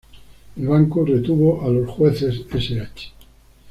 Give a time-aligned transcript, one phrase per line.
[0.57, 3.11] El banco retuvo a los jueces Sh.